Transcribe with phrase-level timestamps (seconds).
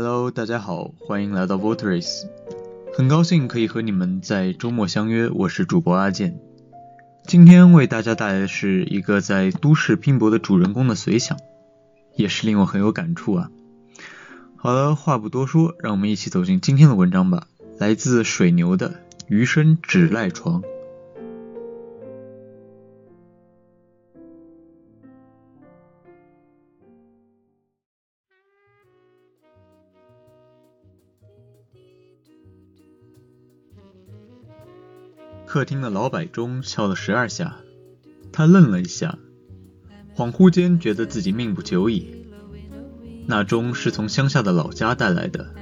[0.00, 2.28] Hello，大家好，欢迎来到 Voteries，
[2.94, 6.38] 很高兴可以和你们在周末相约，我是主播阿健。
[7.24, 11.36] 今天为大家带来的是一个在都市拼搏的主人公的随想，
[12.14, 13.50] 也是令我很有感触啊。
[14.54, 17.48] 好了，话不多说，让我们一起走进今天的文章吧。
[17.80, 20.62] 来自水牛的余生只赖床。
[35.58, 37.56] 客厅的老摆钟敲了十二下，
[38.30, 39.18] 他愣了一下，
[40.14, 42.28] 恍惚间觉得自己命不久矣。
[43.26, 45.52] 那钟是从乡下的老家带来的，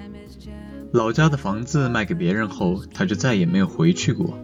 [0.92, 4.38] 老家的房子卖给别人后，他就再也没有回去过。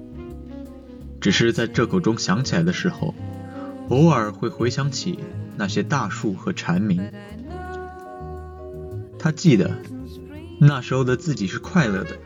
[1.20, 3.14] 只是在这口钟响起来的时候，
[3.91, 5.19] 偶尔会回想起
[5.59, 7.12] 那些大树和蝉鸣。
[9.19, 9.70] 他记得
[10.59, 12.16] 那时候的自己是快乐的。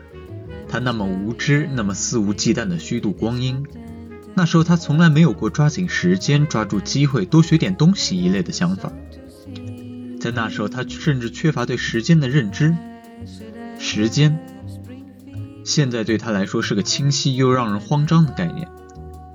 [0.69, 3.65] 他那么无知，那么肆无忌惮的虚度光阴。
[4.35, 8.91] 那时候他从来没有过抓紧时间、抓住机会、多学点东西一类的想法。
[10.19, 12.75] 在那时候，他甚至缺乏对时间的认知。
[13.79, 14.39] 时间，
[15.63, 18.67] 现在对他来说是个清晰又让人慌张的概念。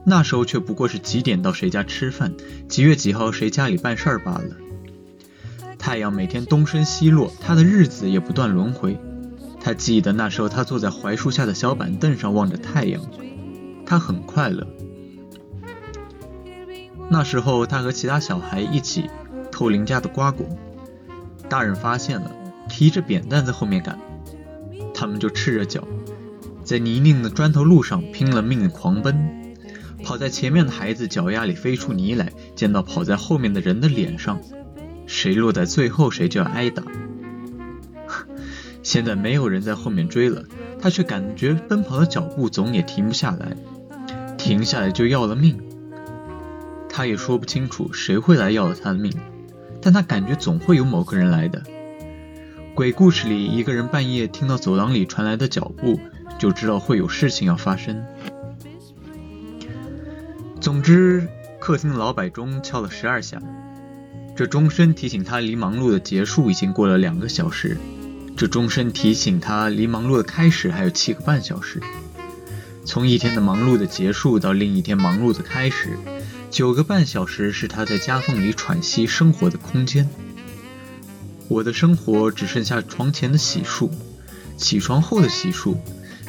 [0.04, 2.34] 那时候却不过是几点到谁家吃饭，
[2.68, 4.56] 几月几号谁家里办事儿罢了。
[5.78, 9.00] 太阳每天东升西落，他的日子也不断轮回。
[9.64, 13.00] 他记得那时候，他坐在槐树下的小板凳上望着太阳，
[13.86, 14.66] 他很快乐。
[17.08, 19.08] 那时候，他和其他小孩一起
[19.52, 20.46] 偷邻家的瓜果，
[21.48, 22.32] 大人发现了，
[22.68, 23.98] 提着扁担在后面赶，
[24.92, 25.86] 他们就赤着脚，
[26.64, 29.54] 在泥泞的砖头路上拼了命的狂奔，
[30.02, 34.40] 跑在前面的孩子脚丫里飞出泥来，溅到跑在后面的人的脸上，
[35.06, 36.82] 谁落在最后，谁就要挨打。
[38.92, 40.44] 现在没有人在后面追了，
[40.78, 43.56] 他却感觉奔跑的脚步总也停不下来，
[44.36, 45.58] 停下来就要了命。
[46.90, 49.10] 他也说不清楚谁会来要了他的命，
[49.80, 51.62] 但他感觉总会有某个人来的。
[52.74, 55.98] 鬼故事里，一个人半夜听到走廊里传来的脚步，
[56.38, 58.04] 就知道会有事情要发生。
[60.60, 61.26] 总之，
[61.58, 63.40] 客厅的老摆钟敲了十二下，
[64.36, 67.78] 这钟声提醒他离忙碌的结束已经过了两个小时。
[68.36, 71.80] 这钟声提醒他，离忙碌的开始还有七个半小时。
[72.84, 75.96] 从一天的忙碌的结束到另一天忙碌的开始，
[76.50, 80.08] 九个半小时是他在夹缝里喘息生活的空间。
[81.48, 83.90] 我的生活只剩下床前的洗漱、
[84.56, 85.76] 起床后的洗漱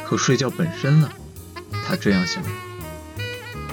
[0.04, 1.12] 和睡觉本身了。
[1.86, 2.44] 他这样想。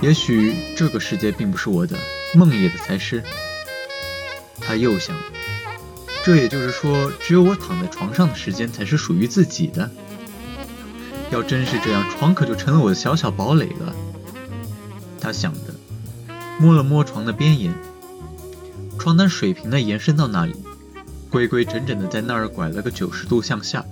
[0.01, 1.99] 也许这个世界并不是我的，
[2.35, 3.23] 梦里的才是。
[4.61, 5.15] 他又想。
[6.23, 9.91] 这也就是说，只有我躺在床上的时间才是属于自己的。
[11.31, 13.95] 要真是这样，床可就成了我的小小堡垒了。
[15.19, 15.75] 他想着，
[16.59, 17.73] 摸了摸床的边沿，
[18.99, 20.55] 床单水平的延伸到那里，
[21.31, 23.83] 规规整整的在那儿拐了个九十度向下。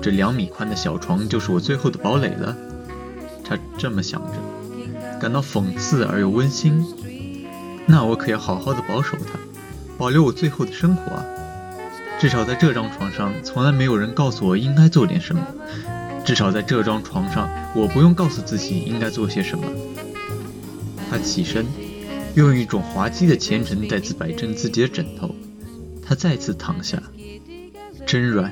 [0.00, 2.56] 这两米宽的小床就是我最后的堡垒了。
[3.44, 6.82] 他这么想着，感到讽刺而又温馨。
[7.86, 9.38] 那我可要好好的保守它。
[9.96, 11.24] 保留我最后的生活啊！
[12.24, 15.46] 至少在这张床上，从来没有人告诉我应该做点什么。
[16.24, 19.64] 至少在这张床上，我不用告诉自己应该做些什么。
[21.10, 21.66] 他起身，
[22.34, 25.34] 用一种滑稽的虔诚再次摆正自己的枕头。
[26.02, 27.02] 他再次躺下，
[28.06, 28.50] 真软。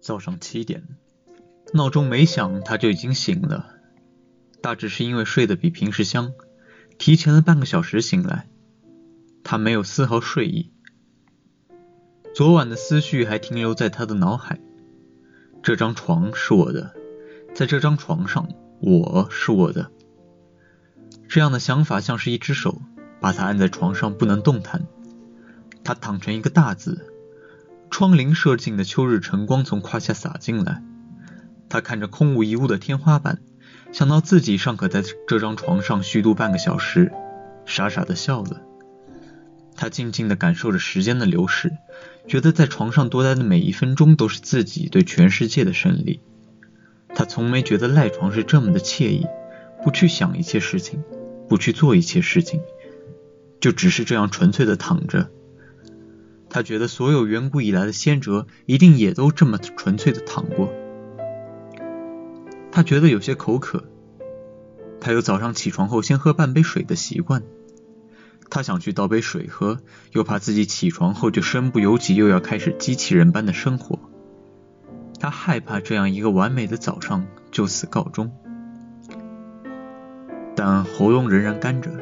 [0.00, 0.82] 早上七点，
[1.74, 3.74] 闹钟没响，他就已经醒了。
[4.62, 6.32] 大致是因为睡得比平时香，
[6.98, 8.48] 提前了半个小时醒来。
[9.44, 10.72] 他没有丝毫睡意，
[12.34, 14.60] 昨晚的思绪还停留在他的脑海。
[15.62, 16.94] 这张床是我的，
[17.54, 18.48] 在这张床上，
[18.80, 19.90] 我是我的。
[21.28, 22.80] 这样的想法像是一只手，
[23.20, 24.86] 把他按在床上不能动弹。
[25.84, 27.06] 他躺成一个大字。
[28.00, 30.82] 窗棂射进的秋日晨光从胯下洒进来，
[31.68, 33.42] 他看着空无一物的天花板，
[33.92, 37.12] 想到自己尚可在这张床上虚度半个小时，
[37.66, 38.62] 傻傻的笑了。
[39.76, 41.72] 他静静的感受着时间的流逝，
[42.26, 46.22] 觉得在床上多待的每一分钟都是自己对全世界的胜利。
[47.14, 49.26] 他从没觉得赖床是这么的惬意，
[49.84, 51.02] 不去想一切事情，
[51.50, 52.62] 不去做一切事情，
[53.60, 55.30] 就只是这样纯粹的躺着。
[56.50, 60.72] 他觉得所有远古以来的先哲一定也都这么纯粹的躺过。
[62.72, 63.84] 他觉得有些口渴，
[65.00, 67.42] 他有早上起床后先喝半杯水的习惯。
[68.50, 69.78] 他想去倒杯水喝，
[70.10, 74.00] 又怕自己起床后就身不由己，又要开始机器人般的生活。
[75.20, 78.32] 他害怕这样一个完美的早上就此告终，
[80.56, 81.92] 但喉咙仍然干着。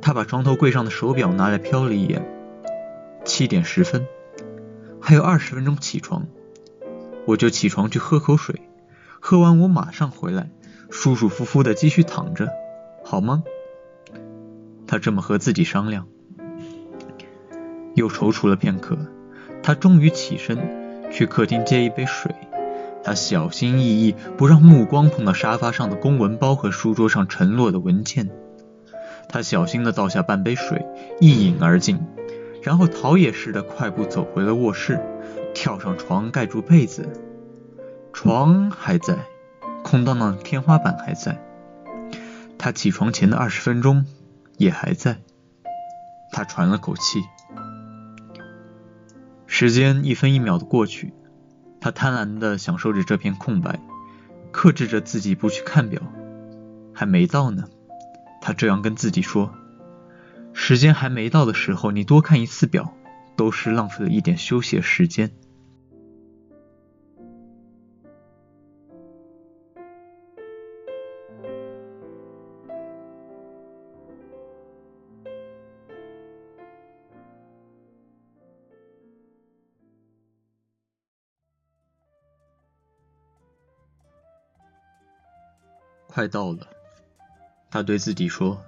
[0.00, 2.24] 他把床头柜上的手表拿来瞟了一眼，
[3.24, 4.06] 七点十分，
[5.00, 6.26] 还有二十分钟起床。
[7.24, 8.62] 我就起床去喝口水，
[9.20, 10.50] 喝完我马上回来，
[10.90, 12.48] 舒舒服服的继续躺着，
[13.04, 13.44] 好吗？
[14.86, 16.08] 他这么和自己商量，
[17.94, 18.98] 又踌躇了片刻，
[19.62, 20.58] 他终于起身
[21.12, 22.34] 去客厅接一杯水。
[23.04, 28.30] 他小心翼翼，不让目光碰到沙发上的公文包和书桌上沉落的文件。
[29.28, 30.84] 他小心地倒下半杯水，
[31.20, 32.00] 一饮而尽，
[32.62, 35.00] 然后逃也似的快步走回了卧室，
[35.54, 37.08] 跳上床盖住被子。
[38.12, 39.18] 床还在，
[39.82, 41.42] 空荡荡的天花板还在。
[42.56, 44.06] 他起床前的二十分钟。
[44.58, 45.16] 也还在，
[46.30, 47.24] 他喘了口气。
[49.46, 51.12] 时间一分一秒的过去，
[51.80, 53.80] 他贪婪的享受着这片空白，
[54.52, 56.00] 克制着自己不去看表。
[56.92, 57.64] 还没到呢，
[58.40, 59.52] 他这样跟自己说。
[60.54, 62.94] 时间还没到的时候，你多看一次表，
[63.36, 65.30] 都是浪费了一点休息时间。
[86.06, 86.68] 快到了，
[87.70, 88.62] 他对自己说。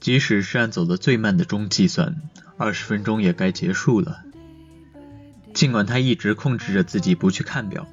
[0.00, 2.16] 即使是按走的最慢的钟计算，
[2.56, 4.22] 二十分钟也该结束了。
[5.52, 7.86] 尽管他一直控制着自己不去看表，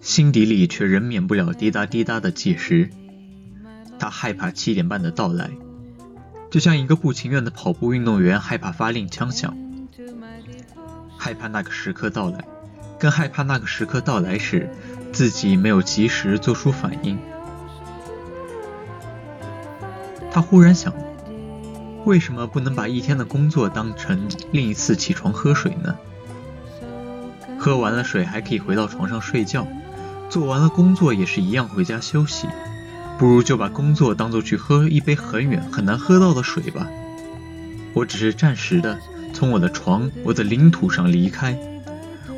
[0.00, 2.90] 心底里却仍免不了滴答滴答的计时。
[3.98, 5.50] 他害怕七点半的到来，
[6.50, 9.56] 就像一个不情愿的跑步运动员害怕发令枪响，
[11.18, 12.44] 害怕那个时刻到来，
[12.98, 14.70] 更害怕那个时刻到来时
[15.12, 17.18] 自己没有及时做出反应。
[20.30, 20.94] 他忽然想，
[22.08, 25.94] 为什么不能把一天的工作当成另一次起床喝水呢？
[27.58, 29.66] 喝完了水还可以回到床上睡觉，
[30.30, 32.48] 做完了工作也是一样回家休息。
[33.18, 36.86] 不如就把工作当做去喝一杯很远很难喝到的水吧。
[37.92, 38.98] 我只是暂时的
[39.34, 41.58] 从我的床、我的领土上离开。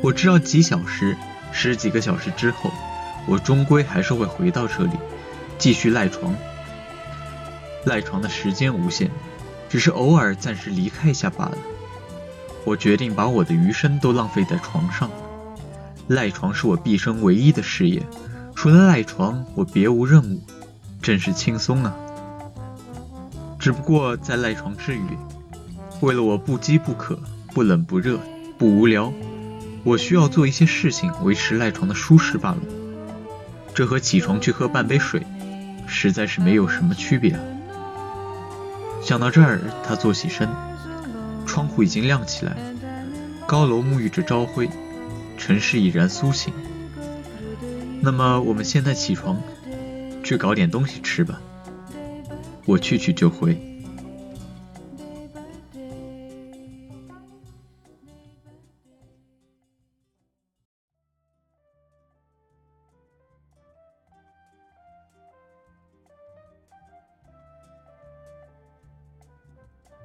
[0.01, 1.15] 我知道几小时、
[1.53, 2.69] 十几个小时之后，
[3.25, 4.91] 我终归还是会回到这里，
[5.57, 6.35] 继续赖床。
[7.85, 9.09] 赖床的时间无限，
[9.71, 11.57] 只是偶尔暂时离开一下罢了。
[12.65, 15.09] 我决定把我的余生都浪费在床上。
[16.09, 18.03] 赖床是我毕生唯一的事业，
[18.53, 20.41] 除了赖床，我别无任务，
[21.01, 21.95] 真是轻松啊！
[23.57, 25.01] 只不过在赖床之余，
[26.01, 27.17] 为了我不饥不渴、
[27.53, 28.19] 不冷不热、
[28.57, 29.13] 不无聊，
[29.85, 32.59] 我需要做一些事情维持赖床的舒适罢了。
[33.73, 35.25] 这和起床去喝半杯水，
[35.87, 37.39] 实在是没有什么区别啊。
[39.01, 40.47] 想到这儿，他坐起身，
[41.45, 42.55] 窗户已经亮起来，
[43.45, 44.69] 高楼沐浴着朝晖，
[45.37, 46.53] 城市已然苏醒。
[48.01, 49.41] 那么，我们现在起床，
[50.23, 51.41] 去搞点东西吃吧。
[52.65, 53.70] 我去去就回。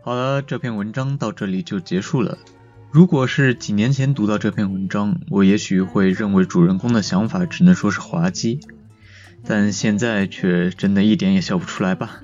[0.06, 2.38] 好了，这篇文章到这里就结束了。
[2.92, 8.60] 如果是几年前读到这篇文章，我也许会认为主人公的想法只能说是滑稽，
[9.44, 12.20] 但现在却真的一点也笑不出来吧。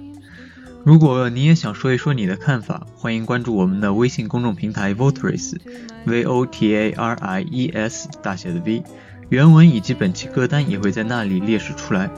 [0.84, 8.84] 如果你也想说一说你的看法，欢迎关注我们的微信公众平台 Votaries，V O T A R I E S 大写的 V，
[9.28, 12.08] 原文以及本期歌单也会在那里列示出来。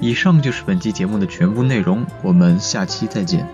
[0.00, 3.46] 以上就是本期节目的全部内容，我们下期再见。